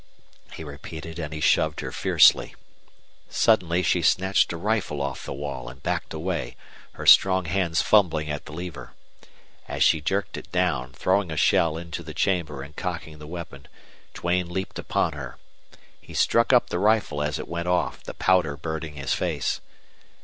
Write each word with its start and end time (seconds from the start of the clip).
he 0.53 0.63
repeated, 0.63 1.19
and 1.19 1.31
he 1.31 1.39
shoved 1.39 1.81
her 1.81 1.91
fiercely. 1.91 2.55
Suddenly 3.29 3.83
she 3.83 4.01
snatched 4.01 4.51
a 4.51 4.57
rifle 4.57 4.99
off 4.99 5.25
the 5.27 5.31
wall 5.31 5.69
and 5.69 5.83
backed 5.83 6.11
away, 6.11 6.55
her 6.93 7.05
strong 7.05 7.45
hands 7.45 7.83
fumbling 7.83 8.27
at 8.27 8.45
the 8.45 8.51
lever. 8.51 8.93
As 9.67 9.83
she 9.83 10.01
jerked 10.01 10.37
it 10.37 10.51
down, 10.51 10.93
throwing 10.93 11.29
a 11.29 11.37
shell 11.37 11.77
into 11.77 12.01
the 12.01 12.15
chamber 12.15 12.63
and 12.63 12.75
cocking 12.75 13.19
the 13.19 13.27
weapon, 13.27 13.67
Duane 14.15 14.49
leaped 14.49 14.79
upon 14.79 15.13
her. 15.13 15.37
He 16.01 16.15
struck 16.15 16.51
up 16.51 16.71
the 16.71 16.79
rifle 16.79 17.21
as 17.21 17.37
it 17.37 17.47
went 17.47 17.67
off, 17.67 18.01
the 18.03 18.15
powder 18.15 18.57
burning 18.57 18.95
his 18.95 19.13
face. 19.13 19.61